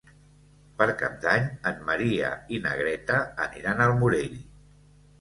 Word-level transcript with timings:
Per 0.79 0.87
Cap 1.01 1.19
d'Any 1.25 1.45
en 1.73 1.85
Maria 1.91 2.33
i 2.57 2.65
na 2.67 2.75
Greta 2.83 3.23
aniran 3.49 3.89
al 3.89 3.99
Morell. 4.03 4.39